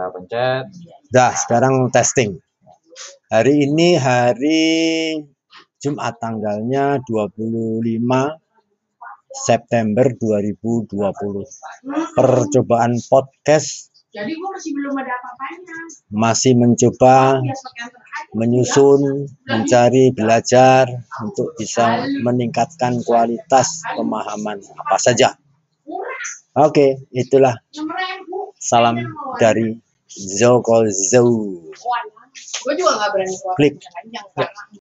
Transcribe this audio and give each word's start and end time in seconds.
Kita 0.00 0.16
pencet. 0.16 0.64
Dah, 1.12 1.36
sekarang 1.36 1.92
testing. 1.92 2.40
Hari 3.28 3.68
ini 3.68 4.00
hari 4.00 4.64
Jumat 5.76 6.16
tanggalnya 6.16 7.04
25 7.04 7.84
September 9.28 10.08
2020. 10.16 10.96
Percobaan 12.16 12.96
podcast 13.12 13.92
Jadi 14.16 14.40
gua 14.40 14.56
masih 14.56 14.72
belum 14.72 15.04
ada 15.04 15.12
apa-apanya. 15.20 15.76
masih 16.08 16.52
mencoba 16.56 17.44
menyusun, 18.32 19.28
mencari, 19.52 20.16
belajar 20.16 20.88
untuk 21.20 21.52
bisa 21.60 22.08
meningkatkan 22.24 23.04
kualitas 23.04 23.84
pemahaman 24.00 24.64
apa 24.64 24.96
saja. 24.96 25.36
Oke, 26.56 27.04
itulah 27.12 27.52
enam 27.76 27.92
ribu. 27.92 28.56
salam 28.56 28.96
dari 29.36 29.89
Zoko 30.10 30.86
Zou. 30.90 31.30
Gue 32.60 32.74
juga 32.76 32.92
nggak 32.98 33.10
berani 33.14 33.34
keluar 33.40 33.56
Klik. 33.56 33.74
panjang 33.80 34.26
karena 34.36 34.62